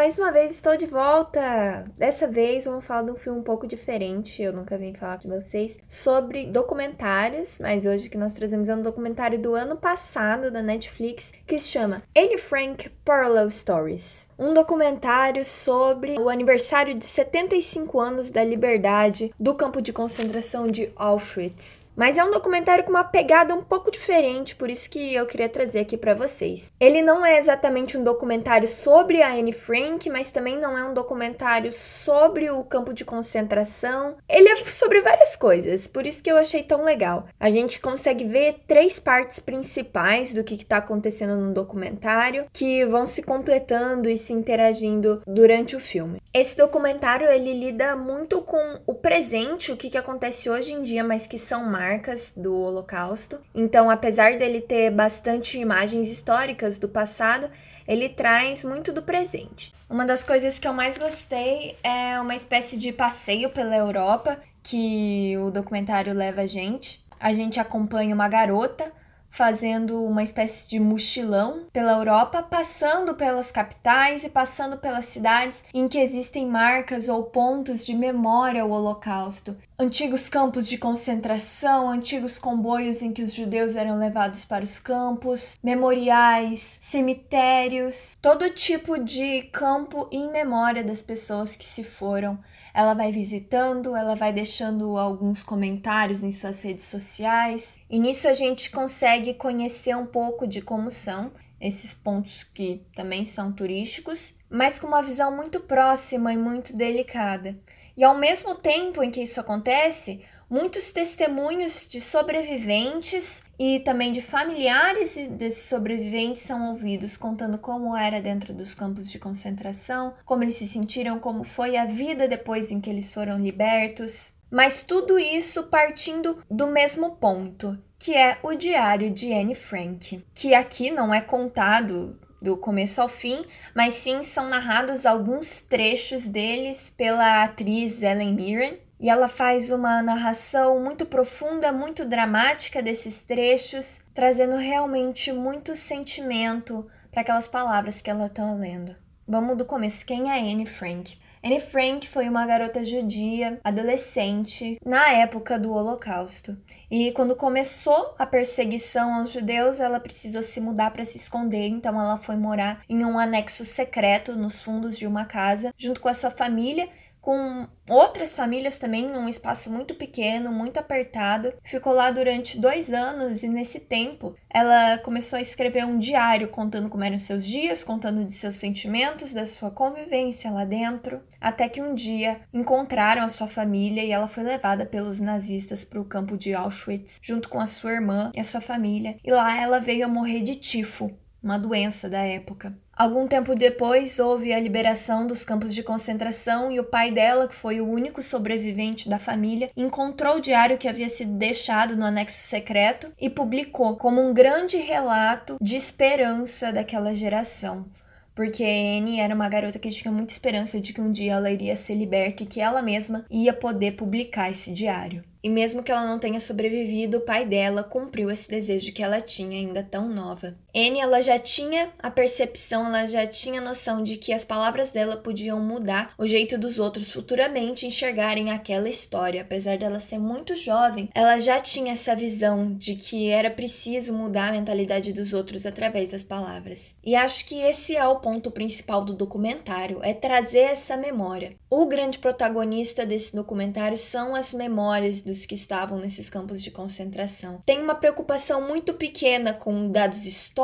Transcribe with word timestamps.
mais 0.00 0.16
uma 0.16 0.32
vez 0.32 0.52
estou 0.52 0.78
de 0.78 0.86
volta! 0.86 1.84
Dessa 1.98 2.26
vez 2.26 2.64
vamos 2.64 2.86
falar 2.86 3.02
de 3.02 3.10
um 3.10 3.16
filme 3.16 3.38
um 3.38 3.42
pouco 3.42 3.66
diferente, 3.66 4.42
eu 4.42 4.50
nunca 4.50 4.78
vim 4.78 4.94
falar 4.94 5.20
com 5.20 5.28
vocês, 5.28 5.78
sobre 5.86 6.46
documentários, 6.46 7.58
mas 7.60 7.84
hoje 7.84 8.08
que 8.08 8.16
nós 8.16 8.32
trazemos 8.32 8.70
é 8.70 8.74
um 8.74 8.80
documentário 8.80 9.38
do 9.38 9.54
ano 9.54 9.76
passado 9.76 10.50
da 10.50 10.62
Netflix 10.62 11.30
que 11.46 11.58
se 11.58 11.68
chama 11.68 12.02
Anne 12.16 12.38
Frank 12.38 12.88
Parallel 13.04 13.50
Stories. 13.50 14.29
Um 14.42 14.54
documentário 14.54 15.44
sobre 15.44 16.18
o 16.18 16.30
aniversário 16.30 16.94
de 16.94 17.04
75 17.04 18.00
anos 18.00 18.30
da 18.30 18.42
liberdade 18.42 19.34
do 19.38 19.54
campo 19.54 19.82
de 19.82 19.92
concentração 19.92 20.66
de 20.66 20.90
Auschwitz. 20.96 21.84
Mas 22.00 22.16
é 22.16 22.24
um 22.24 22.30
documentário 22.30 22.82
com 22.84 22.88
uma 22.88 23.04
pegada 23.04 23.54
um 23.54 23.62
pouco 23.62 23.90
diferente, 23.90 24.56
por 24.56 24.70
isso 24.70 24.88
que 24.88 25.14
eu 25.14 25.26
queria 25.26 25.50
trazer 25.50 25.80
aqui 25.80 25.98
para 25.98 26.14
vocês. 26.14 26.72
Ele 26.80 27.02
não 27.02 27.26
é 27.26 27.38
exatamente 27.38 27.98
um 27.98 28.02
documentário 28.02 28.66
sobre 28.66 29.20
a 29.20 29.34
Anne 29.34 29.52
Frank, 29.52 30.08
mas 30.08 30.32
também 30.32 30.58
não 30.58 30.78
é 30.78 30.82
um 30.82 30.94
documentário 30.94 31.70
sobre 31.70 32.50
o 32.50 32.64
campo 32.64 32.94
de 32.94 33.04
concentração. 33.04 34.16
Ele 34.26 34.48
é 34.48 34.64
sobre 34.64 35.02
várias 35.02 35.36
coisas, 35.36 35.86
por 35.86 36.06
isso 36.06 36.22
que 36.22 36.32
eu 36.32 36.38
achei 36.38 36.62
tão 36.62 36.84
legal. 36.84 37.26
A 37.38 37.50
gente 37.50 37.78
consegue 37.78 38.24
ver 38.24 38.60
três 38.66 38.98
partes 38.98 39.38
principais 39.38 40.32
do 40.32 40.42
que 40.42 40.54
está 40.54 40.78
acontecendo 40.78 41.36
no 41.36 41.52
documentário, 41.52 42.46
que 42.50 42.82
vão 42.86 43.06
se 43.06 43.22
completando 43.22 44.08
e 44.08 44.16
se 44.16 44.29
interagindo 44.32 45.22
durante 45.26 45.76
o 45.76 45.80
filme. 45.80 46.20
Esse 46.32 46.56
documentário 46.56 47.28
ele 47.28 47.52
lida 47.52 47.96
muito 47.96 48.40
com 48.42 48.80
o 48.86 48.94
presente, 48.94 49.72
o 49.72 49.76
que, 49.76 49.90
que 49.90 49.98
acontece 49.98 50.48
hoje 50.48 50.72
em 50.72 50.82
dia, 50.82 51.02
mas 51.02 51.26
que 51.26 51.38
são 51.38 51.64
marcas 51.64 52.32
do 52.36 52.54
Holocausto. 52.54 53.38
Então, 53.54 53.90
apesar 53.90 54.38
dele 54.38 54.60
ter 54.60 54.90
bastante 54.90 55.58
imagens 55.58 56.08
históricas 56.08 56.78
do 56.78 56.88
passado, 56.88 57.50
ele 57.86 58.08
traz 58.08 58.62
muito 58.62 58.92
do 58.92 59.02
presente. 59.02 59.74
Uma 59.88 60.06
das 60.06 60.22
coisas 60.22 60.58
que 60.58 60.68
eu 60.68 60.72
mais 60.72 60.96
gostei 60.96 61.76
é 61.82 62.20
uma 62.20 62.36
espécie 62.36 62.76
de 62.76 62.92
passeio 62.92 63.50
pela 63.50 63.76
Europa 63.76 64.38
que 64.62 65.36
o 65.38 65.50
documentário 65.50 66.14
leva 66.14 66.42
a 66.42 66.46
gente. 66.46 67.04
A 67.18 67.34
gente 67.34 67.58
acompanha 67.58 68.14
uma 68.14 68.28
garota 68.28 68.92
fazendo 69.30 70.04
uma 70.04 70.22
espécie 70.22 70.68
de 70.68 70.80
mochilão 70.80 71.66
pela 71.72 71.92
Europa, 71.92 72.42
passando 72.42 73.14
pelas 73.14 73.50
capitais 73.50 74.24
e 74.24 74.28
passando 74.28 74.76
pelas 74.76 75.06
cidades 75.06 75.64
em 75.72 75.88
que 75.88 75.98
existem 75.98 76.46
marcas 76.46 77.08
ou 77.08 77.24
pontos 77.24 77.86
de 77.86 77.94
memória 77.94 78.62
ao 78.62 78.70
Holocausto. 78.70 79.56
Antigos 79.78 80.28
campos 80.28 80.68
de 80.68 80.76
concentração, 80.76 81.88
antigos 81.88 82.38
comboios 82.38 83.00
em 83.00 83.12
que 83.12 83.22
os 83.22 83.32
judeus 83.32 83.74
eram 83.74 83.98
levados 83.98 84.44
para 84.44 84.62
os 84.62 84.78
campos, 84.78 85.58
memoriais, 85.62 86.78
cemitérios, 86.82 88.16
todo 88.20 88.50
tipo 88.50 88.98
de 88.98 89.42
campo 89.44 90.06
em 90.12 90.30
memória 90.30 90.84
das 90.84 91.00
pessoas 91.00 91.56
que 91.56 91.64
se 91.64 91.82
foram 91.82 92.38
ela 92.74 92.94
vai 92.94 93.12
visitando, 93.12 93.96
ela 93.96 94.14
vai 94.14 94.32
deixando 94.32 94.96
alguns 94.96 95.42
comentários 95.42 96.22
em 96.22 96.32
suas 96.32 96.62
redes 96.62 96.86
sociais, 96.86 97.78
e 97.88 97.98
nisso 97.98 98.28
a 98.28 98.32
gente 98.34 98.70
consegue 98.70 99.34
conhecer 99.34 99.96
um 99.96 100.06
pouco 100.06 100.46
de 100.46 100.60
como 100.60 100.90
são 100.90 101.32
esses 101.60 101.92
pontos 101.92 102.44
que 102.44 102.82
também 102.94 103.24
são 103.24 103.52
turísticos, 103.52 104.34
mas 104.48 104.78
com 104.78 104.86
uma 104.86 105.02
visão 105.02 105.34
muito 105.34 105.60
próxima 105.60 106.32
e 106.32 106.36
muito 106.36 106.74
delicada. 106.74 107.58
E 107.96 108.02
ao 108.02 108.16
mesmo 108.16 108.54
tempo 108.54 109.02
em 109.02 109.10
que 109.10 109.22
isso 109.22 109.38
acontece, 109.40 110.24
muitos 110.50 110.90
testemunhos 110.90 111.88
de 111.88 112.00
sobreviventes 112.00 113.44
e 113.56 113.78
também 113.80 114.10
de 114.10 114.20
familiares 114.20 115.14
desses 115.30 115.68
sobreviventes 115.68 116.42
são 116.42 116.70
ouvidos 116.70 117.16
contando 117.16 117.56
como 117.56 117.96
era 117.96 118.20
dentro 118.20 118.52
dos 118.52 118.74
campos 118.74 119.08
de 119.08 119.18
concentração, 119.18 120.14
como 120.24 120.42
eles 120.42 120.56
se 120.56 120.66
sentiram, 120.66 121.20
como 121.20 121.44
foi 121.44 121.76
a 121.76 121.84
vida 121.84 122.26
depois 122.26 122.70
em 122.70 122.80
que 122.80 122.90
eles 122.90 123.12
foram 123.12 123.38
libertos. 123.38 124.34
Mas 124.50 124.82
tudo 124.82 125.16
isso 125.16 125.68
partindo 125.68 126.42
do 126.50 126.66
mesmo 126.66 127.12
ponto, 127.16 127.78
que 127.96 128.16
é 128.16 128.38
o 128.42 128.54
diário 128.54 129.10
de 129.10 129.32
Anne 129.32 129.54
Frank, 129.54 130.24
que 130.34 130.54
aqui 130.54 130.90
não 130.90 131.14
é 131.14 131.20
contado 131.20 132.18
do 132.42 132.56
começo 132.56 133.00
ao 133.00 133.08
fim, 133.08 133.44
mas 133.74 133.94
sim 133.94 134.22
são 134.22 134.48
narrados 134.48 135.04
alguns 135.04 135.60
trechos 135.60 136.26
deles 136.26 136.92
pela 136.96 137.44
atriz 137.44 138.02
Ellen 138.02 138.34
Mirren, 138.34 138.78
e 139.00 139.08
ela 139.08 139.28
faz 139.28 139.70
uma 139.70 140.02
narração 140.02 140.78
muito 140.78 141.06
profunda, 141.06 141.72
muito 141.72 142.04
dramática 142.04 142.82
desses 142.82 143.22
trechos, 143.22 144.00
trazendo 144.12 144.56
realmente 144.56 145.32
muito 145.32 145.74
sentimento 145.74 146.86
para 147.10 147.22
aquelas 147.22 147.48
palavras 147.48 148.02
que 148.02 148.10
ela 148.10 148.26
está 148.26 148.52
lendo. 148.52 148.94
Vamos 149.26 149.56
do 149.56 149.64
começo. 149.64 150.04
Quem 150.04 150.30
é 150.30 150.38
Anne 150.38 150.66
Frank? 150.66 151.18
Anne 151.42 151.60
Frank 151.60 152.06
foi 152.06 152.28
uma 152.28 152.44
garota 152.44 152.84
judia, 152.84 153.58
adolescente, 153.64 154.78
na 154.84 155.10
época 155.12 155.58
do 155.58 155.72
Holocausto. 155.72 156.58
E 156.90 157.12
quando 157.12 157.34
começou 157.34 158.14
a 158.18 158.26
perseguição 158.26 159.14
aos 159.14 159.32
judeus, 159.32 159.80
ela 159.80 159.98
precisou 159.98 160.42
se 160.42 160.60
mudar 160.60 160.90
para 160.90 161.06
se 161.06 161.16
esconder, 161.16 161.68
então 161.68 161.98
ela 161.98 162.18
foi 162.18 162.36
morar 162.36 162.82
em 162.86 163.02
um 163.06 163.18
anexo 163.18 163.64
secreto 163.64 164.36
nos 164.36 164.60
fundos 164.60 164.98
de 164.98 165.06
uma 165.06 165.24
casa, 165.24 165.72
junto 165.78 166.00
com 166.00 166.08
a 166.10 166.14
sua 166.14 166.30
família 166.30 166.90
com 167.20 167.68
outras 167.88 168.34
famílias 168.34 168.78
também 168.78 169.06
num 169.06 169.28
espaço 169.28 169.70
muito 169.70 169.94
pequeno, 169.94 170.52
muito 170.52 170.78
apertado. 170.78 171.52
Ficou 171.64 171.92
lá 171.92 172.10
durante 172.10 172.58
dois 172.58 172.92
anos 172.92 173.42
e 173.42 173.48
nesse 173.48 173.78
tempo 173.78 174.34
ela 174.48 174.98
começou 174.98 175.38
a 175.38 175.42
escrever 175.42 175.84
um 175.84 175.98
diário 175.98 176.48
contando 176.48 176.88
como 176.88 177.04
eram 177.04 177.18
seus 177.18 177.44
dias, 177.44 177.84
contando 177.84 178.24
de 178.24 178.32
seus 178.32 178.54
sentimentos, 178.54 179.32
da 179.32 179.46
sua 179.46 179.70
convivência 179.70 180.50
lá 180.50 180.64
dentro, 180.64 181.20
até 181.40 181.68
que 181.68 181.82
um 181.82 181.94
dia 181.94 182.40
encontraram 182.52 183.22
a 183.22 183.28
sua 183.28 183.46
família 183.46 184.04
e 184.04 184.10
ela 184.10 184.28
foi 184.28 184.42
levada 184.42 184.86
pelos 184.86 185.20
nazistas 185.20 185.84
para 185.84 186.00
o 186.00 186.04
campo 186.04 186.36
de 186.36 186.54
Auschwitz 186.54 187.18
junto 187.22 187.48
com 187.48 187.60
a 187.60 187.66
sua 187.66 187.92
irmã 187.92 188.30
e 188.34 188.40
a 188.40 188.44
sua 188.44 188.60
família. 188.60 189.16
E 189.24 189.30
lá 189.30 189.60
ela 189.60 189.78
veio 189.78 190.04
a 190.04 190.08
morrer 190.08 190.40
de 190.42 190.54
tifo, 190.54 191.10
uma 191.42 191.58
doença 191.58 192.08
da 192.08 192.20
época. 192.20 192.76
Algum 193.00 193.26
tempo 193.26 193.54
depois, 193.54 194.18
houve 194.18 194.52
a 194.52 194.60
liberação 194.60 195.26
dos 195.26 195.42
campos 195.42 195.74
de 195.74 195.82
concentração 195.82 196.70
e 196.70 196.78
o 196.78 196.84
pai 196.84 197.10
dela, 197.10 197.48
que 197.48 197.54
foi 197.54 197.80
o 197.80 197.88
único 197.88 198.22
sobrevivente 198.22 199.08
da 199.08 199.18
família, 199.18 199.70
encontrou 199.74 200.36
o 200.36 200.40
diário 200.40 200.76
que 200.76 200.86
havia 200.86 201.08
sido 201.08 201.32
deixado 201.32 201.96
no 201.96 202.04
anexo 202.04 202.36
secreto 202.36 203.10
e 203.18 203.30
publicou 203.30 203.96
como 203.96 204.20
um 204.20 204.34
grande 204.34 204.76
relato 204.76 205.56
de 205.62 205.76
esperança 205.76 206.70
daquela 206.70 207.14
geração. 207.14 207.86
Porque 208.34 208.62
Anne 208.64 209.18
era 209.18 209.34
uma 209.34 209.48
garota 209.48 209.78
que 209.78 209.88
tinha 209.88 210.12
muita 210.12 210.34
esperança 210.34 210.78
de 210.78 210.92
que 210.92 211.00
um 211.00 211.10
dia 211.10 211.32
ela 211.32 211.50
iria 211.50 211.78
ser 211.78 211.94
liberta 211.94 212.42
e 212.42 212.46
que 212.46 212.60
ela 212.60 212.82
mesma 212.82 213.24
ia 213.30 213.54
poder 213.54 213.92
publicar 213.92 214.50
esse 214.50 214.74
diário. 214.74 215.24
E 215.42 215.48
mesmo 215.48 215.82
que 215.82 215.90
ela 215.90 216.06
não 216.06 216.18
tenha 216.18 216.38
sobrevivido, 216.38 217.18
o 217.18 217.22
pai 217.22 217.46
dela 217.46 217.82
cumpriu 217.82 218.30
esse 218.30 218.48
desejo 218.48 218.92
que 218.92 219.02
ela 219.02 219.22
tinha 219.22 219.58
ainda 219.58 219.82
tão 219.82 220.08
nova. 220.08 220.54
Anne, 220.74 221.00
ela 221.00 221.20
já 221.20 221.38
tinha 221.38 221.90
a 221.98 222.10
percepção, 222.10 222.86
ela 222.86 223.06
já 223.06 223.26
tinha 223.26 223.60
noção 223.60 224.02
de 224.02 224.16
que 224.16 224.32
as 224.32 224.44
palavras 224.44 224.90
dela 224.90 225.16
podiam 225.16 225.60
mudar 225.60 226.12
o 226.16 226.26
jeito 226.26 226.56
dos 226.56 226.78
outros 226.78 227.10
futuramente 227.10 227.86
enxergarem 227.86 228.50
aquela 228.50 228.88
história. 228.88 229.42
Apesar 229.42 229.76
dela 229.76 230.00
ser 230.00 230.18
muito 230.18 230.54
jovem, 230.54 231.08
ela 231.14 231.38
já 231.38 231.58
tinha 231.58 231.92
essa 231.92 232.14
visão 232.14 232.72
de 232.72 232.94
que 232.94 233.28
era 233.28 233.50
preciso 233.50 234.12
mudar 234.12 234.48
a 234.48 234.52
mentalidade 234.52 235.12
dos 235.12 235.32
outros 235.32 235.66
através 235.66 236.08
das 236.08 236.22
palavras. 236.22 236.94
E 237.02 237.14
acho 237.14 237.46
que 237.46 237.60
esse 237.60 237.96
é 237.96 238.06
o 238.06 238.20
ponto 238.20 238.50
principal 238.50 239.04
do 239.04 239.14
documentário, 239.14 240.00
é 240.02 240.14
trazer 240.14 240.60
essa 240.60 240.96
memória. 240.96 241.54
O 241.68 241.86
grande 241.86 242.18
protagonista 242.18 243.06
desse 243.06 243.34
documentário 243.34 243.96
são 243.96 244.34
as 244.34 244.52
memórias 244.52 245.22
dos 245.22 245.46
que 245.46 245.54
estavam 245.54 245.98
nesses 245.98 246.28
campos 246.28 246.62
de 246.62 246.70
concentração. 246.70 247.60
Tem 247.64 247.80
uma 247.80 247.94
preocupação 247.94 248.66
muito 248.66 248.94
pequena 248.94 249.52
com 249.54 249.90
dados 249.90 250.26
históricos, 250.26 250.59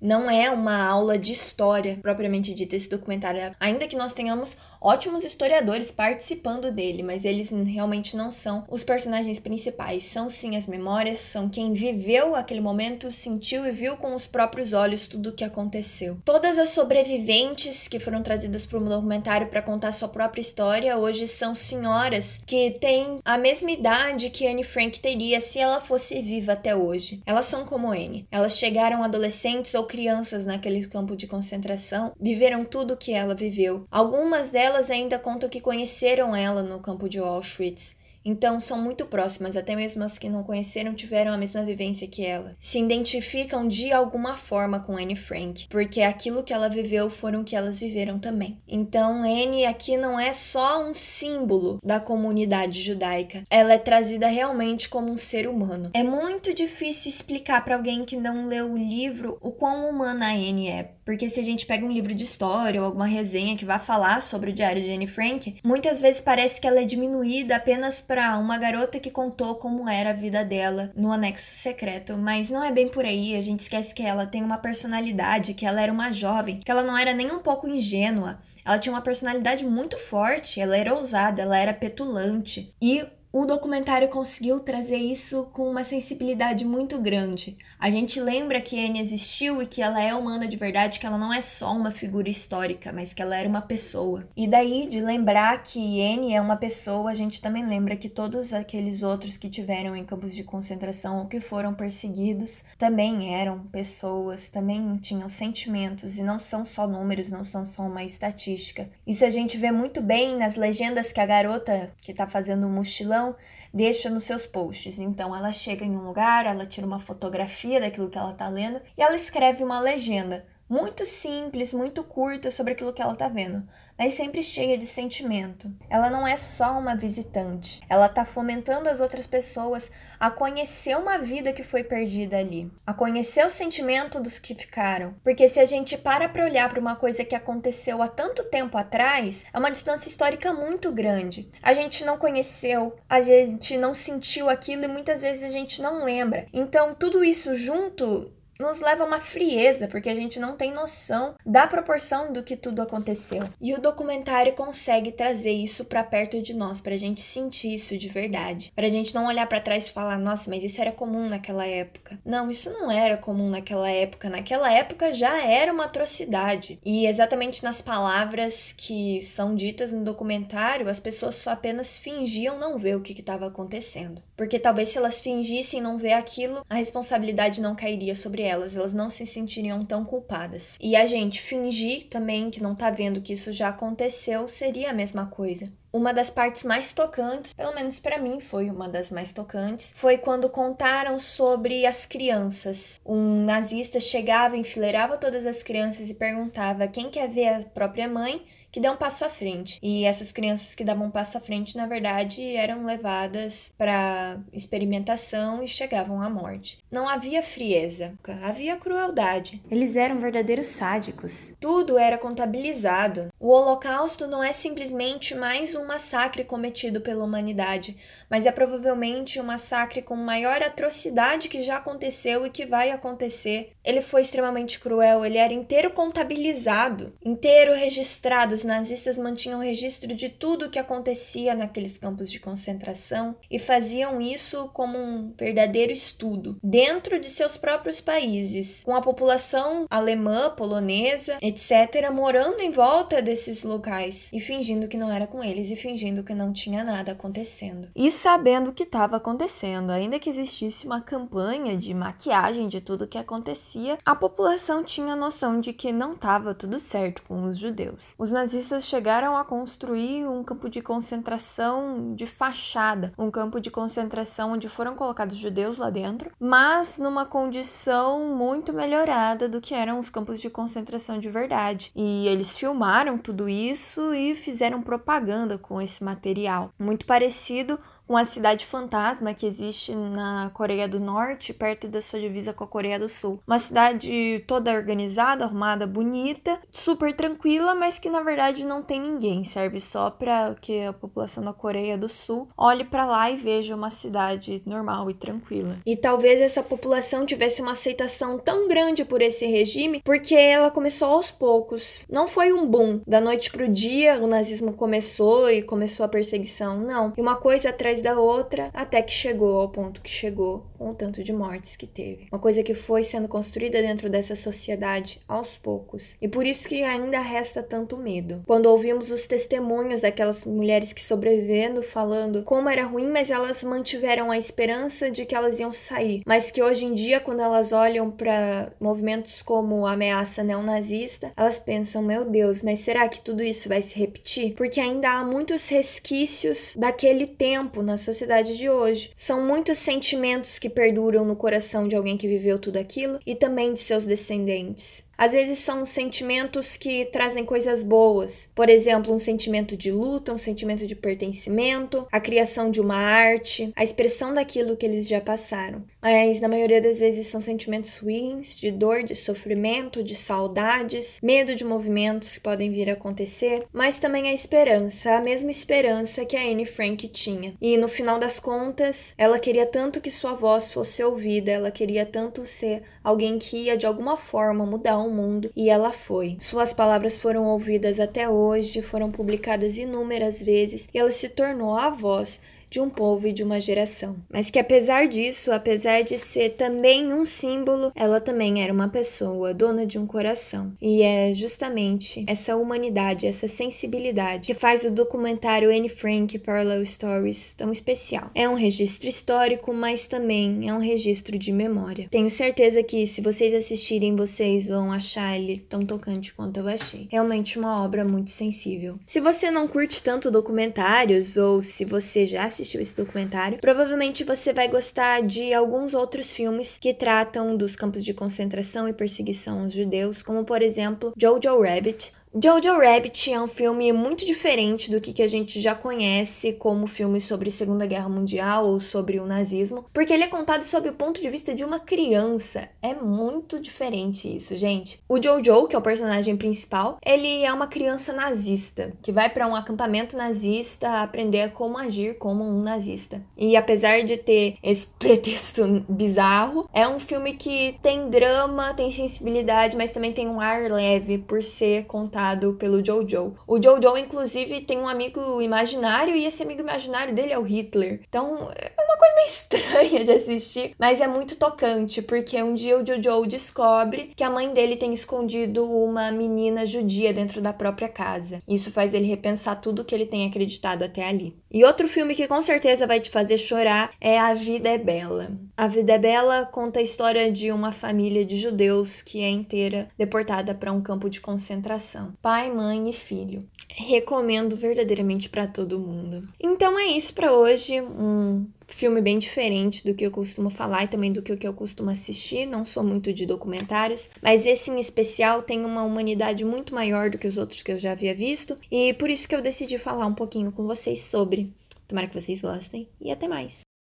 não 0.00 0.30
é 0.30 0.50
uma 0.50 0.84
aula 0.84 1.18
de 1.18 1.32
história 1.32 1.98
propriamente 2.00 2.54
dita 2.54 2.76
esse 2.76 2.88
documentário, 2.88 3.54
ainda 3.58 3.86
que 3.86 3.96
nós 3.96 4.14
tenhamos 4.14 4.56
ótimos 4.84 5.24
historiadores 5.24 5.90
participando 5.90 6.70
dele, 6.70 7.02
mas 7.02 7.24
eles 7.24 7.50
realmente 7.50 8.16
não 8.16 8.30
são 8.30 8.64
os 8.68 8.84
personagens 8.84 9.40
principais. 9.40 10.04
São 10.04 10.28
sim 10.28 10.56
as 10.56 10.66
memórias, 10.66 11.20
são 11.20 11.48
quem 11.48 11.72
viveu 11.72 12.36
aquele 12.36 12.60
momento, 12.60 13.10
sentiu 13.10 13.66
e 13.66 13.70
viu 13.70 13.96
com 13.96 14.14
os 14.14 14.26
próprios 14.26 14.74
olhos 14.74 15.08
tudo 15.08 15.30
o 15.30 15.32
que 15.32 15.44
aconteceu. 15.44 16.18
Todas 16.24 16.58
as 16.58 16.70
sobreviventes 16.70 17.88
que 17.88 17.98
foram 17.98 18.22
trazidas 18.22 18.66
para 18.66 18.78
o 18.78 18.84
documentário 18.84 19.48
para 19.48 19.62
contar 19.62 19.92
sua 19.92 20.08
própria 20.08 20.42
história 20.42 20.98
hoje 20.98 21.26
são 21.26 21.54
senhoras 21.54 22.40
que 22.46 22.72
têm 22.72 23.20
a 23.24 23.38
mesma 23.38 23.70
idade 23.70 24.28
que 24.28 24.46
Anne 24.46 24.64
Frank 24.64 25.00
teria 25.00 25.40
se 25.40 25.58
ela 25.58 25.80
fosse 25.80 26.20
viva 26.20 26.52
até 26.52 26.76
hoje. 26.76 27.22
Elas 27.24 27.46
são 27.46 27.64
como 27.64 27.90
Anne. 27.90 28.26
Elas 28.30 28.58
chegaram 28.58 29.02
adolescentes 29.02 29.74
ou 29.74 29.84
crianças 29.84 30.44
naquele 30.44 30.86
campo 30.86 31.16
de 31.16 31.26
concentração, 31.26 32.12
viveram 32.20 32.64
tudo 32.64 32.94
o 32.94 32.96
que 32.96 33.12
ela 33.12 33.34
viveu. 33.34 33.86
Algumas 33.90 34.50
delas 34.50 34.73
elas 34.74 34.90
ainda 34.90 35.20
contam 35.20 35.48
que 35.48 35.60
conheceram 35.60 36.34
ela 36.34 36.60
no 36.60 36.80
campo 36.80 37.08
de 37.08 37.20
Auschwitz 37.20 37.94
Então 38.24 38.58
são 38.58 38.80
muito 38.80 39.06
próximas, 39.06 39.56
até 39.56 39.76
mesmo 39.76 40.02
as 40.02 40.18
que 40.18 40.28
não 40.28 40.42
conheceram 40.42 40.94
tiveram 40.94 41.32
a 41.32 41.36
mesma 41.36 41.62
vivência 41.64 42.08
que 42.08 42.24
ela. 42.24 42.56
Se 42.58 42.78
identificam 42.78 43.68
de 43.68 43.92
alguma 43.92 44.34
forma 44.34 44.80
com 44.80 44.96
Anne 44.96 45.16
Frank, 45.16 45.66
porque 45.68 46.00
aquilo 46.00 46.42
que 46.42 46.52
ela 46.52 46.68
viveu 46.68 47.10
foram 47.10 47.42
o 47.42 47.44
que 47.44 47.56
elas 47.56 47.78
viveram 47.78 48.18
também. 48.18 48.58
Então 48.66 49.22
Anne 49.22 49.66
aqui 49.66 49.96
não 49.96 50.18
é 50.18 50.32
só 50.32 50.82
um 50.88 50.94
símbolo 50.94 51.78
da 51.82 52.00
comunidade 52.00 52.80
judaica, 52.80 53.42
ela 53.50 53.74
é 53.74 53.78
trazida 53.78 54.26
realmente 54.28 54.88
como 54.88 55.10
um 55.10 55.16
ser 55.16 55.48
humano. 55.48 55.90
É 55.92 56.02
muito 56.02 56.54
difícil 56.54 57.10
explicar 57.10 57.64
para 57.64 57.76
alguém 57.76 58.04
que 58.04 58.16
não 58.16 58.46
leu 58.46 58.72
o 58.72 58.78
livro 58.78 59.38
o 59.40 59.50
quão 59.50 59.88
humana 59.88 60.26
a 60.26 60.34
Anne 60.34 60.68
é, 60.68 60.90
porque 61.04 61.28
se 61.28 61.38
a 61.38 61.42
gente 61.42 61.66
pega 61.66 61.84
um 61.84 61.92
livro 61.92 62.14
de 62.14 62.24
história 62.24 62.80
ou 62.80 62.86
alguma 62.86 63.06
resenha 63.06 63.56
que 63.56 63.64
vai 63.64 63.78
falar 63.78 64.22
sobre 64.22 64.50
o 64.50 64.54
diário 64.54 64.82
de 64.82 64.90
Anne 64.90 65.06
Frank, 65.06 65.56
muitas 65.64 66.00
vezes 66.00 66.20
parece 66.20 66.60
que 66.60 66.66
ela 66.66 66.80
é 66.80 66.84
diminuída 66.84 67.56
apenas 67.56 68.00
para 68.00 68.13
uma 68.38 68.58
garota 68.58 68.98
que 68.98 69.10
contou 69.10 69.56
como 69.56 69.88
era 69.88 70.10
a 70.10 70.14
vida 70.14 70.44
dela 70.44 70.90
no 70.96 71.12
anexo 71.12 71.54
secreto, 71.54 72.16
mas 72.16 72.50
não 72.50 72.62
é 72.62 72.72
bem 72.72 72.88
por 72.88 73.04
aí. 73.04 73.36
A 73.36 73.40
gente 73.40 73.60
esquece 73.60 73.94
que 73.94 74.02
ela 74.02 74.26
tem 74.26 74.42
uma 74.42 74.58
personalidade, 74.58 75.54
que 75.54 75.66
ela 75.66 75.80
era 75.80 75.92
uma 75.92 76.10
jovem, 76.10 76.60
que 76.60 76.70
ela 76.70 76.82
não 76.82 76.96
era 76.96 77.12
nem 77.12 77.30
um 77.30 77.40
pouco 77.40 77.68
ingênua. 77.68 78.38
Ela 78.64 78.78
tinha 78.78 78.92
uma 78.94 79.02
personalidade 79.02 79.64
muito 79.64 79.98
forte, 79.98 80.60
ela 80.60 80.76
era 80.76 80.94
ousada, 80.94 81.42
ela 81.42 81.58
era 81.58 81.74
petulante. 81.74 82.74
E 82.80 83.04
o 83.34 83.44
documentário 83.44 84.08
conseguiu 84.10 84.60
trazer 84.60 84.96
isso 84.96 85.48
com 85.52 85.68
uma 85.68 85.82
sensibilidade 85.82 86.64
muito 86.64 87.02
grande. 87.02 87.58
A 87.80 87.90
gente 87.90 88.20
lembra 88.20 88.60
que 88.60 88.78
Anne 88.78 89.00
existiu 89.00 89.60
e 89.60 89.66
que 89.66 89.82
ela 89.82 90.00
é 90.00 90.14
humana 90.14 90.46
de 90.46 90.56
verdade, 90.56 91.00
que 91.00 91.04
ela 91.04 91.18
não 91.18 91.34
é 91.34 91.40
só 91.40 91.72
uma 91.72 91.90
figura 91.90 92.28
histórica, 92.28 92.92
mas 92.92 93.12
que 93.12 93.20
ela 93.20 93.36
era 93.36 93.48
uma 93.48 93.60
pessoa. 93.60 94.28
E 94.36 94.46
daí, 94.46 94.86
de 94.86 95.00
lembrar 95.00 95.64
que 95.64 96.00
Anne 96.00 96.32
é 96.32 96.40
uma 96.40 96.56
pessoa, 96.56 97.10
a 97.10 97.14
gente 97.14 97.42
também 97.42 97.66
lembra 97.66 97.96
que 97.96 98.08
todos 98.08 98.54
aqueles 98.54 99.02
outros 99.02 99.36
que 99.36 99.50
tiveram 99.50 99.96
em 99.96 100.04
campos 100.04 100.32
de 100.32 100.44
concentração 100.44 101.18
ou 101.18 101.26
que 101.26 101.40
foram 101.40 101.74
perseguidos 101.74 102.64
também 102.78 103.34
eram 103.34 103.58
pessoas, 103.64 104.48
também 104.48 104.96
tinham 104.98 105.28
sentimentos 105.28 106.18
e 106.18 106.22
não 106.22 106.38
são 106.38 106.64
só 106.64 106.86
números, 106.86 107.32
não 107.32 107.44
são 107.44 107.66
só 107.66 107.82
uma 107.82 108.04
estatística. 108.04 108.88
Isso 109.04 109.24
a 109.24 109.30
gente 109.30 109.58
vê 109.58 109.72
muito 109.72 110.00
bem 110.00 110.38
nas 110.38 110.54
legendas 110.54 111.12
que 111.12 111.18
a 111.18 111.26
garota 111.26 111.90
que 112.00 112.14
tá 112.14 112.28
fazendo 112.28 112.68
o 112.68 112.70
mochilão 112.70 113.23
deixa 113.72 114.10
nos 114.10 114.24
seus 114.24 114.46
posts. 114.46 114.98
Então 114.98 115.34
ela 115.34 115.52
chega 115.52 115.84
em 115.84 115.96
um 115.96 116.06
lugar, 116.06 116.46
ela 116.46 116.66
tira 116.66 116.86
uma 116.86 116.98
fotografia 116.98 117.80
daquilo 117.80 118.10
que 118.10 118.18
ela 118.18 118.32
está 118.32 118.48
lendo 118.48 118.80
e 118.96 119.02
ela 119.02 119.16
escreve 119.16 119.62
uma 119.62 119.80
legenda 119.80 120.46
muito 120.74 121.06
simples, 121.06 121.72
muito 121.72 122.02
curta 122.02 122.50
sobre 122.50 122.72
aquilo 122.72 122.92
que 122.92 123.00
ela 123.00 123.12
está 123.12 123.28
vendo 123.28 123.64
mas 123.98 124.14
sempre 124.14 124.42
cheia 124.42 124.76
de 124.76 124.86
sentimento. 124.86 125.70
Ela 125.88 126.10
não 126.10 126.26
é 126.26 126.36
só 126.36 126.78
uma 126.78 126.96
visitante, 126.96 127.80
ela 127.88 128.06
está 128.06 128.24
fomentando 128.24 128.88
as 128.88 129.00
outras 129.00 129.26
pessoas 129.26 129.90
a 130.18 130.30
conhecer 130.30 130.96
uma 130.96 131.18
vida 131.18 131.52
que 131.52 131.62
foi 131.62 131.84
perdida 131.84 132.38
ali, 132.38 132.70
a 132.86 132.92
conhecer 132.92 133.44
o 133.44 133.50
sentimento 133.50 134.20
dos 134.20 134.38
que 134.38 134.54
ficaram. 134.54 135.14
Porque 135.22 135.48
se 135.48 135.60
a 135.60 135.64
gente 135.64 135.96
para 135.96 136.28
para 136.28 136.44
olhar 136.44 136.68
para 136.68 136.80
uma 136.80 136.96
coisa 136.96 137.24
que 137.24 137.34
aconteceu 137.34 138.02
há 138.02 138.08
tanto 138.08 138.44
tempo 138.44 138.76
atrás, 138.76 139.44
é 139.52 139.58
uma 139.58 139.70
distância 139.70 140.08
histórica 140.08 140.52
muito 140.52 140.90
grande. 140.90 141.48
A 141.62 141.72
gente 141.72 142.04
não 142.04 142.18
conheceu, 142.18 142.96
a 143.08 143.20
gente 143.20 143.76
não 143.76 143.94
sentiu 143.94 144.48
aquilo 144.48 144.84
e 144.84 144.88
muitas 144.88 145.20
vezes 145.20 145.44
a 145.44 145.48
gente 145.48 145.80
não 145.80 146.04
lembra. 146.04 146.46
Então, 146.52 146.94
tudo 146.94 147.24
isso 147.24 147.54
junto 147.54 148.32
nos 148.58 148.80
leva 148.80 149.04
a 149.04 149.06
uma 149.06 149.20
frieza, 149.20 149.88
porque 149.88 150.08
a 150.08 150.14
gente 150.14 150.38
não 150.38 150.56
tem 150.56 150.72
noção 150.72 151.34
da 151.44 151.66
proporção 151.66 152.32
do 152.32 152.42
que 152.42 152.56
tudo 152.56 152.82
aconteceu. 152.82 153.42
E 153.60 153.74
o 153.74 153.80
documentário 153.80 154.54
consegue 154.54 155.12
trazer 155.12 155.52
isso 155.52 155.84
para 155.86 156.04
perto 156.04 156.40
de 156.42 156.54
nós, 156.54 156.80
pra 156.80 156.96
gente 156.96 157.22
sentir 157.22 157.74
isso 157.74 157.96
de 157.96 158.08
verdade. 158.08 158.72
Pra 158.74 158.88
gente 158.88 159.14
não 159.14 159.26
olhar 159.26 159.46
para 159.48 159.60
trás 159.60 159.86
e 159.86 159.92
falar, 159.92 160.18
nossa, 160.18 160.48
mas 160.50 160.62
isso 160.62 160.80
era 160.80 160.92
comum 160.92 161.28
naquela 161.28 161.66
época. 161.66 162.18
Não, 162.24 162.50
isso 162.50 162.70
não 162.70 162.90
era 162.90 163.16
comum 163.16 163.48
naquela 163.48 163.90
época. 163.90 164.30
Naquela 164.30 164.72
época 164.72 165.12
já 165.12 165.42
era 165.44 165.72
uma 165.72 165.84
atrocidade. 165.86 166.78
E 166.84 167.06
exatamente 167.06 167.62
nas 167.62 167.82
palavras 167.82 168.72
que 168.76 169.22
são 169.22 169.54
ditas 169.54 169.92
no 169.92 170.04
documentário, 170.04 170.88
as 170.88 171.00
pessoas 171.00 171.36
só 171.36 171.50
apenas 171.50 171.96
fingiam 171.96 172.58
não 172.58 172.78
ver 172.78 172.96
o 172.96 173.00
que 173.00 173.12
estava 173.12 173.46
acontecendo. 173.46 174.22
Porque 174.36 174.58
talvez 174.58 174.88
se 174.88 174.98
elas 174.98 175.20
fingissem 175.20 175.80
não 175.80 175.98
ver 175.98 176.12
aquilo, 176.12 176.64
a 176.68 176.74
responsabilidade 176.74 177.60
não 177.60 177.74
cairia 177.74 178.14
sobre 178.14 178.43
elas, 178.44 178.76
elas 178.76 178.94
não 178.94 179.10
se 179.10 179.26
sentiriam 179.26 179.84
tão 179.84 180.04
culpadas. 180.04 180.76
E 180.80 180.94
a 180.96 181.06
gente 181.06 181.40
fingir 181.40 182.08
também 182.08 182.50
que 182.50 182.62
não 182.62 182.74
tá 182.74 182.90
vendo 182.90 183.20
que 183.20 183.32
isso 183.32 183.52
já 183.52 183.68
aconteceu 183.68 184.48
seria 184.48 184.90
a 184.90 184.94
mesma 184.94 185.26
coisa. 185.26 185.72
Uma 185.94 186.12
das 186.12 186.28
partes 186.28 186.64
mais 186.64 186.92
tocantes, 186.92 187.54
pelo 187.54 187.72
menos 187.72 188.00
para 188.00 188.18
mim 188.18 188.40
foi 188.40 188.68
uma 188.68 188.88
das 188.88 189.12
mais 189.12 189.32
tocantes, 189.32 189.94
foi 189.96 190.18
quando 190.18 190.50
contaram 190.50 191.20
sobre 191.20 191.86
as 191.86 192.04
crianças. 192.04 193.00
Um 193.06 193.44
nazista 193.44 194.00
chegava, 194.00 194.56
enfileirava 194.56 195.16
todas 195.16 195.46
as 195.46 195.62
crianças 195.62 196.10
e 196.10 196.14
perguntava 196.14 196.88
quem 196.88 197.08
quer 197.08 197.28
ver 197.28 197.46
a 197.46 197.62
própria 197.62 198.08
mãe 198.08 198.44
que 198.74 198.80
dão 198.80 198.94
um 198.94 198.96
passo 198.96 199.24
à 199.24 199.28
frente. 199.28 199.78
E 199.80 200.04
essas 200.04 200.32
crianças 200.32 200.74
que 200.74 200.82
davam 200.82 201.06
um 201.06 201.10
passo 201.10 201.38
à 201.38 201.40
frente, 201.40 201.76
na 201.76 201.86
verdade, 201.86 202.56
eram 202.56 202.84
levadas 202.84 203.72
para 203.78 204.40
experimentação 204.52 205.62
e 205.62 205.68
chegavam 205.68 206.20
à 206.20 206.28
morte. 206.28 206.80
Não 206.90 207.08
havia 207.08 207.40
frieza, 207.40 208.18
havia 208.42 208.76
crueldade. 208.76 209.62
Eles 209.70 209.94
eram 209.94 210.18
verdadeiros 210.18 210.66
sádicos. 210.66 211.52
Tudo 211.60 211.96
era 211.96 212.18
contabilizado. 212.18 213.28
O 213.38 213.48
Holocausto 213.48 214.26
não 214.26 214.42
é 214.42 214.52
simplesmente 214.52 215.36
mais 215.36 215.76
um 215.76 215.83
massacre 215.86 216.44
cometido 216.44 217.00
pela 217.00 217.24
humanidade, 217.24 217.96
mas 218.28 218.46
é 218.46 218.52
provavelmente 218.52 219.40
um 219.40 219.44
massacre 219.44 220.02
com 220.02 220.16
maior 220.16 220.62
atrocidade 220.62 221.48
que 221.48 221.62
já 221.62 221.76
aconteceu 221.76 222.46
e 222.46 222.50
que 222.50 222.66
vai 222.66 222.90
acontecer. 222.90 223.72
Ele 223.84 224.00
foi 224.00 224.22
extremamente 224.22 224.78
cruel, 224.78 225.24
ele 225.24 225.38
era 225.38 225.52
inteiro 225.52 225.90
contabilizado, 225.90 227.12
inteiro 227.24 227.74
registrado 227.74 228.54
os 228.54 228.64
nazistas 228.64 229.18
mantinham 229.18 229.60
registro 229.60 230.14
de 230.14 230.28
tudo 230.28 230.66
o 230.66 230.70
que 230.70 230.78
acontecia 230.78 231.54
naqueles 231.54 231.98
campos 231.98 232.30
de 232.30 232.40
concentração 232.40 233.36
e 233.50 233.58
faziam 233.58 234.20
isso 234.20 234.68
como 234.72 234.98
um 234.98 235.32
verdadeiro 235.36 235.92
estudo 235.92 236.58
dentro 236.62 237.20
de 237.20 237.28
seus 237.28 237.56
próprios 237.56 238.00
países, 238.00 238.82
com 238.84 238.94
a 238.94 239.02
população 239.02 239.86
alemã, 239.90 240.50
polonesa, 240.50 241.38
etc., 241.40 242.10
morando 242.12 242.60
em 242.60 242.70
volta 242.70 243.20
desses 243.20 243.62
locais 243.62 244.30
e 244.32 244.40
fingindo 244.40 244.88
que 244.88 244.96
não 244.96 245.10
era 245.10 245.26
com 245.26 245.42
eles 245.42 245.70
e 245.74 245.76
fingindo 245.76 246.22
que 246.22 246.34
não 246.34 246.52
tinha 246.52 246.82
nada 246.84 247.12
acontecendo. 247.12 247.88
E 247.94 248.10
sabendo 248.10 248.70
o 248.70 248.72
que 248.72 248.84
estava 248.84 249.16
acontecendo, 249.16 249.90
ainda 249.90 250.18
que 250.18 250.30
existisse 250.30 250.86
uma 250.86 251.00
campanha 251.00 251.76
de 251.76 251.92
maquiagem 251.92 252.68
de 252.68 252.80
tudo 252.80 253.08
que 253.08 253.18
acontecia, 253.18 253.98
a 254.04 254.14
população 254.14 254.84
tinha 254.84 255.16
noção 255.16 255.60
de 255.60 255.72
que 255.72 255.92
não 255.92 256.12
estava 256.12 256.54
tudo 256.54 256.78
certo 256.78 257.22
com 257.22 257.42
os 257.44 257.58
judeus. 257.58 258.14
Os 258.16 258.30
nazistas 258.30 258.86
chegaram 258.86 259.36
a 259.36 259.44
construir 259.44 260.26
um 260.26 260.44
campo 260.44 260.68
de 260.70 260.80
concentração 260.80 262.14
de 262.14 262.26
fachada, 262.26 263.12
um 263.18 263.30
campo 263.30 263.60
de 263.60 263.70
concentração 263.70 264.52
onde 264.52 264.68
foram 264.68 264.94
colocados 264.94 265.36
judeus 265.36 265.78
lá 265.78 265.90
dentro, 265.90 266.30
mas 266.38 267.00
numa 267.00 267.26
condição 267.26 268.36
muito 268.36 268.72
melhorada 268.72 269.48
do 269.48 269.60
que 269.60 269.74
eram 269.74 269.98
os 269.98 270.08
campos 270.08 270.40
de 270.40 270.48
concentração 270.48 271.18
de 271.18 271.28
verdade. 271.28 271.90
E 271.96 272.28
eles 272.28 272.56
filmaram 272.56 273.18
tudo 273.18 273.48
isso 273.48 274.14
e 274.14 274.36
fizeram 274.36 274.80
propaganda 274.80 275.53
com 275.58 275.80
esse 275.80 276.02
material, 276.02 276.70
muito 276.78 277.06
parecido 277.06 277.78
com 278.06 278.16
a 278.16 278.24
cidade 278.24 278.66
fantasma 278.66 279.34
que 279.34 279.46
existe 279.46 279.94
na 279.94 280.50
Coreia 280.52 280.86
do 280.86 281.00
Norte, 281.00 281.52
perto 281.52 281.88
da 281.88 282.00
sua 282.00 282.20
divisa 282.20 282.52
com 282.52 282.64
a 282.64 282.68
Coreia 282.68 282.98
do 282.98 283.08
Sul. 283.08 283.40
Uma 283.46 283.58
cidade 283.58 284.44
toda 284.46 284.72
organizada, 284.72 285.44
arrumada, 285.44 285.86
bonita, 285.86 286.58
super 286.70 287.12
tranquila, 287.14 287.74
mas 287.74 287.98
que 287.98 288.10
na 288.10 288.20
verdade 288.20 288.64
não 288.64 288.82
tem 288.82 289.00
ninguém, 289.00 289.44
serve 289.44 289.80
só 289.80 290.10
para 290.10 290.54
que 290.60 290.82
a 290.82 290.92
população 290.92 291.44
da 291.44 291.52
Coreia 291.52 291.96
do 291.96 292.08
Sul 292.08 292.48
olhe 292.56 292.84
para 292.84 293.04
lá 293.04 293.30
e 293.30 293.36
veja 293.36 293.74
uma 293.74 293.90
cidade 293.90 294.62
normal 294.66 295.10
e 295.10 295.14
tranquila. 295.14 295.78
E 295.86 295.96
talvez 295.96 296.40
essa 296.40 296.62
população 296.62 297.26
tivesse 297.26 297.62
uma 297.62 297.72
aceitação 297.72 298.38
tão 298.38 298.68
grande 298.68 299.04
por 299.04 299.22
esse 299.22 299.46
regime 299.46 300.00
porque 300.04 300.34
ela 300.34 300.70
começou 300.70 301.08
aos 301.08 301.30
poucos. 301.30 302.06
Não 302.10 302.28
foi 302.28 302.52
um 302.52 302.66
boom 302.66 303.00
da 303.06 303.20
noite 303.20 303.50
pro 303.50 303.68
dia, 303.68 304.18
o 304.20 304.26
nazismo 304.26 304.72
começou 304.72 305.50
e 305.50 305.62
começou 305.62 306.04
a 306.04 306.08
perseguição, 306.08 306.78
não. 306.78 307.12
E 307.16 307.20
uma 307.20 307.36
coisa 307.36 307.70
atrás 307.70 307.93
atrás 307.94 308.02
da 308.02 308.18
outra, 308.18 308.70
até 308.72 309.00
que 309.02 309.12
chegou 309.12 309.56
ao 309.56 309.68
ponto 309.68 310.00
que 310.00 310.10
chegou, 310.10 310.66
com 310.78 310.90
o 310.90 310.94
tanto 310.94 311.22
de 311.22 311.32
mortes 311.32 311.76
que 311.76 311.86
teve. 311.86 312.26
Uma 312.32 312.38
coisa 312.38 312.62
que 312.62 312.74
foi 312.74 313.02
sendo 313.02 313.28
construída 313.28 313.80
dentro 313.80 314.10
dessa 314.10 314.34
sociedade 314.34 315.20
aos 315.28 315.56
poucos. 315.56 316.16
E 316.20 316.28
por 316.28 316.46
isso 316.46 316.68
que 316.68 316.82
ainda 316.82 317.20
resta 317.20 317.62
tanto 317.62 317.96
medo. 317.96 318.42
Quando 318.46 318.66
ouvimos 318.66 319.10
os 319.10 319.26
testemunhos 319.26 320.00
daquelas 320.00 320.44
mulheres 320.44 320.92
que 320.92 321.02
sobrevivendo 321.02 321.82
falando 321.82 322.42
como 322.42 322.68
era 322.68 322.84
ruim, 322.84 323.10
mas 323.10 323.30
elas 323.30 323.62
mantiveram 323.62 324.30
a 324.30 324.38
esperança 324.38 325.10
de 325.10 325.24
que 325.24 325.34
elas 325.34 325.60
iam 325.60 325.72
sair. 325.72 326.22
Mas 326.26 326.50
que 326.50 326.62
hoje 326.62 326.84
em 326.84 326.94
dia, 326.94 327.20
quando 327.20 327.40
elas 327.40 327.72
olham 327.72 328.10
para 328.10 328.72
movimentos 328.80 329.42
como 329.42 329.86
a 329.86 329.92
ameaça 329.92 330.42
neonazista, 330.42 331.32
elas 331.36 331.58
pensam: 331.58 332.02
meu 332.02 332.24
Deus, 332.24 332.62
mas 332.62 332.80
será 332.80 333.08
que 333.08 333.20
tudo 333.20 333.42
isso 333.42 333.68
vai 333.68 333.82
se 333.82 333.98
repetir? 333.98 334.54
Porque 334.54 334.80
ainda 334.80 335.10
há 335.10 335.24
muitos 335.24 335.68
resquícios 335.68 336.74
daquele 336.76 337.26
tempo 337.26 337.83
na 337.84 337.96
sociedade 337.96 338.56
de 338.56 338.68
hoje. 338.68 339.12
São 339.16 339.44
muitos 339.44 339.78
sentimentos 339.78 340.58
que 340.58 340.68
perduram 340.68 341.24
no 341.24 341.36
coração 341.36 341.86
de 341.86 341.94
alguém 341.94 342.16
que 342.16 342.26
viveu 342.26 342.58
tudo 342.58 342.78
aquilo 342.78 343.20
e 343.26 343.34
também 343.34 343.72
de 343.72 343.80
seus 343.80 344.04
descendentes. 344.04 345.04
Às 345.16 345.32
vezes 345.32 345.58
são 345.58 345.84
sentimentos 345.84 346.76
que 346.76 347.06
trazem 347.06 347.44
coisas 347.44 347.82
boas, 347.82 348.50
por 348.54 348.68
exemplo, 348.68 349.12
um 349.12 349.18
sentimento 349.18 349.76
de 349.76 349.90
luta, 349.90 350.32
um 350.32 350.38
sentimento 350.38 350.86
de 350.86 350.94
pertencimento, 350.94 352.06
a 352.10 352.20
criação 352.20 352.70
de 352.70 352.80
uma 352.80 352.96
arte, 352.96 353.72
a 353.76 353.84
expressão 353.84 354.34
daquilo 354.34 354.76
que 354.76 354.86
eles 354.86 355.06
já 355.06 355.20
passaram. 355.20 355.84
Mas 356.02 356.40
na 356.40 356.48
maioria 356.48 356.82
das 356.82 356.98
vezes 356.98 357.26
são 357.28 357.40
sentimentos 357.40 357.96
ruins, 357.96 358.56
de 358.56 358.70
dor, 358.70 359.02
de 359.02 359.14
sofrimento, 359.14 360.02
de 360.02 360.14
saudades, 360.14 361.18
medo 361.22 361.54
de 361.54 361.64
movimentos 361.64 362.34
que 362.34 362.40
podem 362.40 362.70
vir 362.70 362.90
a 362.90 362.94
acontecer, 362.94 363.66
mas 363.72 363.98
também 363.98 364.28
a 364.28 364.34
esperança, 364.34 365.14
a 365.14 365.20
mesma 365.20 365.50
esperança 365.50 366.24
que 366.24 366.36
a 366.36 366.42
Anne 366.42 366.66
Frank 366.66 367.08
tinha. 367.08 367.54
E 367.60 367.76
no 367.76 367.88
final 367.88 368.18
das 368.18 368.38
contas, 368.38 369.14
ela 369.16 369.38
queria 369.38 369.66
tanto 369.66 370.00
que 370.00 370.10
sua 370.10 370.34
voz 370.34 370.70
fosse 370.70 371.02
ouvida, 371.02 371.50
ela 371.50 371.70
queria 371.70 372.04
tanto 372.04 372.46
ser 372.46 372.82
alguém 373.02 373.38
que 373.38 373.56
ia 373.64 373.76
de 373.76 373.86
alguma 373.86 374.16
forma 374.16 374.64
mudar 374.66 374.98
o 375.06 375.10
mundo, 375.10 375.50
e 375.54 375.68
ela 375.68 375.92
foi. 375.92 376.36
Suas 376.40 376.72
palavras 376.72 377.16
foram 377.16 377.44
ouvidas 377.46 378.00
até 378.00 378.28
hoje, 378.28 378.82
foram 378.82 379.10
publicadas 379.10 379.76
inúmeras 379.78 380.42
vezes, 380.42 380.88
e 380.92 380.98
ela 380.98 381.12
se 381.12 381.28
tornou 381.28 381.74
a 381.76 381.90
voz 381.90 382.40
de 382.74 382.80
um 382.80 382.90
povo 382.90 383.28
e 383.28 383.32
de 383.32 383.44
uma 383.44 383.60
geração. 383.60 384.16
Mas 384.28 384.50
que 384.50 384.58
apesar 384.58 385.06
disso, 385.06 385.52
apesar 385.52 386.02
de 386.02 386.18
ser 386.18 386.56
também 386.56 387.14
um 387.14 387.24
símbolo, 387.24 387.92
ela 387.94 388.20
também 388.20 388.64
era 388.64 388.72
uma 388.72 388.88
pessoa, 388.88 389.54
dona 389.54 389.86
de 389.86 389.96
um 389.96 390.04
coração. 390.04 390.72
E 390.82 391.00
é 391.00 391.32
justamente 391.32 392.24
essa 392.26 392.56
humanidade, 392.56 393.28
essa 393.28 393.46
sensibilidade 393.46 394.48
que 394.48 394.54
faz 394.54 394.82
o 394.82 394.90
documentário 394.90 395.70
Anne 395.70 395.88
Frank 395.88 396.36
Parallel 396.40 396.84
Stories 396.84 397.54
tão 397.54 397.70
especial. 397.70 398.28
É 398.34 398.48
um 398.48 398.54
registro 398.54 399.08
histórico, 399.08 399.72
mas 399.72 400.08
também 400.08 400.68
é 400.68 400.74
um 400.74 400.80
registro 400.80 401.38
de 401.38 401.52
memória. 401.52 402.08
Tenho 402.10 402.28
certeza 402.28 402.82
que 402.82 403.06
se 403.06 403.20
vocês 403.20 403.54
assistirem, 403.54 404.16
vocês 404.16 404.66
vão 404.66 404.90
achar 404.90 405.38
ele 405.38 405.64
tão 405.68 405.86
tocante 405.86 406.34
quanto 406.34 406.58
eu 406.58 406.66
achei. 406.66 407.06
Realmente 407.08 407.56
uma 407.56 407.84
obra 407.84 408.04
muito 408.04 408.32
sensível. 408.32 408.98
Se 409.06 409.20
você 409.20 409.48
não 409.48 409.68
curte 409.68 410.02
tanto 410.02 410.28
documentários 410.28 411.36
ou 411.36 411.62
se 411.62 411.84
você 411.84 412.26
já 412.26 412.42
assistiu 412.42 412.63
assistiu 412.64 412.80
esse 412.80 412.96
documentário, 412.96 413.58
provavelmente 413.58 414.24
você 414.24 414.52
vai 414.52 414.68
gostar 414.68 415.22
de 415.22 415.52
alguns 415.52 415.94
outros 415.94 416.30
filmes 416.30 416.78
que 416.80 416.94
tratam 416.94 417.56
dos 417.56 417.76
campos 417.76 418.02
de 418.02 418.14
concentração 418.14 418.88
e 418.88 418.92
perseguição 418.92 419.60
aos 419.60 419.72
judeus, 419.72 420.22
como 420.22 420.44
por 420.44 420.62
exemplo 420.62 421.12
Jojo 421.16 421.60
Rabbit, 421.60 422.12
Jojo 422.42 422.80
Rabbit 422.80 423.32
é 423.32 423.40
um 423.40 423.46
filme 423.46 423.92
muito 423.92 424.26
diferente 424.26 424.90
do 424.90 425.00
que, 425.00 425.12
que 425.12 425.22
a 425.22 425.26
gente 425.28 425.60
já 425.60 425.72
conhece 425.72 426.52
como 426.52 426.88
filme 426.88 427.20
sobre 427.20 427.48
Segunda 427.48 427.86
Guerra 427.86 428.08
Mundial 428.08 428.66
ou 428.66 428.80
sobre 428.80 429.20
o 429.20 429.24
nazismo, 429.24 429.84
porque 429.92 430.12
ele 430.12 430.24
é 430.24 430.26
contado 430.26 430.62
sob 430.62 430.88
o 430.88 430.94
ponto 430.94 431.22
de 431.22 431.30
vista 431.30 431.54
de 431.54 431.64
uma 431.64 431.78
criança. 431.78 432.68
É 432.82 432.92
muito 432.92 433.60
diferente 433.60 434.34
isso, 434.34 434.56
gente. 434.56 435.00
O 435.08 435.22
Jojo, 435.22 435.68
que 435.68 435.76
é 435.76 435.78
o 435.78 435.82
personagem 435.82 436.36
principal, 436.36 436.98
ele 437.06 437.44
é 437.44 437.52
uma 437.52 437.68
criança 437.68 438.12
nazista 438.12 438.92
que 439.00 439.12
vai 439.12 439.30
para 439.30 439.46
um 439.46 439.54
acampamento 439.54 440.16
nazista 440.16 441.02
aprender 441.02 441.52
como 441.52 441.78
agir 441.78 442.18
como 442.18 442.42
um 442.42 442.60
nazista. 442.60 443.22
E 443.38 443.54
apesar 443.56 444.02
de 444.02 444.16
ter 444.16 444.56
esse 444.60 444.88
pretexto 444.98 445.84
bizarro, 445.88 446.68
é 446.72 446.88
um 446.88 446.98
filme 446.98 447.34
que 447.34 447.78
tem 447.80 448.10
drama, 448.10 448.74
tem 448.74 448.90
sensibilidade, 448.90 449.76
mas 449.76 449.92
também 449.92 450.12
tem 450.12 450.26
um 450.26 450.40
ar 450.40 450.68
leve 450.68 451.18
por 451.18 451.40
ser 451.40 451.84
contado 451.84 452.23
pelo 452.54 452.84
Jojo. 452.84 453.34
O 453.46 453.62
Jojo, 453.62 453.96
inclusive, 453.96 454.62
tem 454.62 454.78
um 454.78 454.88
amigo 454.88 455.40
imaginário 455.42 456.14
e 456.14 456.24
esse 456.24 456.42
amigo 456.42 456.60
imaginário 456.60 457.14
dele 457.14 457.32
é 457.32 457.38
o 457.38 457.42
Hitler. 457.42 458.00
Então, 458.08 458.50
é 458.54 458.72
uma 458.82 458.96
coisa 458.96 459.14
meio 459.14 459.26
estranha 459.28 460.04
de 460.04 460.12
assistir, 460.12 460.74
mas 460.78 461.00
é 461.00 461.06
muito 461.06 461.36
tocante, 461.36 462.02
porque 462.02 462.42
um 462.42 462.54
dia 462.54 462.78
o 462.78 462.84
Jojo 462.84 463.26
descobre 463.26 464.12
que 464.16 464.24
a 464.24 464.30
mãe 464.30 464.52
dele 464.52 464.76
tem 464.76 464.92
escondido 464.92 465.64
uma 465.70 466.10
menina 466.10 466.66
judia 466.66 467.12
dentro 467.12 467.40
da 467.40 467.52
própria 467.52 467.88
casa. 467.88 468.42
Isso 468.48 468.70
faz 468.70 468.94
ele 468.94 469.06
repensar 469.06 469.60
tudo 469.60 469.84
que 469.84 469.94
ele 469.94 470.06
tem 470.06 470.26
acreditado 470.26 470.82
até 470.82 471.08
ali. 471.08 471.36
E 471.54 471.62
outro 471.64 471.86
filme 471.86 472.16
que 472.16 472.26
com 472.26 472.42
certeza 472.42 472.84
vai 472.84 472.98
te 472.98 473.08
fazer 473.08 473.38
chorar 473.38 473.92
é 474.00 474.18
A 474.18 474.34
Vida 474.34 474.68
é 474.70 474.76
Bela. 474.76 475.30
A 475.56 475.68
Vida 475.68 475.92
é 475.92 475.98
Bela 476.00 476.44
conta 476.44 476.80
a 476.80 476.82
história 476.82 477.30
de 477.30 477.52
uma 477.52 477.70
família 477.70 478.24
de 478.24 478.36
judeus 478.36 479.00
que 479.00 479.22
é 479.22 479.30
inteira 479.30 479.88
deportada 479.96 480.52
para 480.52 480.72
um 480.72 480.80
campo 480.80 481.08
de 481.08 481.20
concentração 481.20 482.12
pai, 482.20 482.50
mãe 482.52 482.90
e 482.90 482.92
filho. 482.92 483.46
Recomendo 483.68 484.56
verdadeiramente 484.56 485.28
para 485.28 485.46
todo 485.46 485.78
mundo. 485.78 486.28
Então 486.40 486.76
é 486.76 486.86
isso 486.86 487.14
para 487.14 487.32
hoje, 487.32 487.80
um 487.80 488.48
filme 488.66 489.00
bem 489.00 489.18
diferente 489.18 489.84
do 489.84 489.94
que 489.94 490.04
eu 490.04 490.10
costumo 490.10 490.50
falar 490.50 490.84
e 490.84 490.88
também 490.88 491.12
do 491.12 491.22
que 491.22 491.46
eu 491.46 491.54
costumo 491.54 491.90
assistir. 491.90 492.46
Não 492.46 492.64
sou 492.64 492.82
muito 492.82 493.12
de 493.12 493.26
documentários, 493.26 494.08
mas 494.22 494.46
esse 494.46 494.70
em 494.70 494.80
especial 494.80 495.42
tem 495.42 495.64
uma 495.64 495.82
humanidade 495.82 496.44
muito 496.44 496.74
maior 496.74 497.10
do 497.10 497.18
que 497.18 497.26
os 497.26 497.36
outros 497.36 497.62
que 497.62 497.72
eu 497.72 497.78
já 497.78 497.92
havia 497.92 498.14
visto 498.14 498.56
e 498.70 498.92
por 498.94 499.10
isso 499.10 499.28
que 499.28 499.34
eu 499.34 499.42
decidi 499.42 499.78
falar 499.78 500.06
um 500.06 500.14
pouquinho 500.14 500.52
com 500.52 500.66
vocês 500.66 501.00
sobre. 501.00 501.52
Tomara 501.86 502.08
que 502.08 502.20
vocês 502.20 502.40
gostem 502.40 502.88
e 503.00 503.10
até 503.10 503.28
mais. 503.28 503.63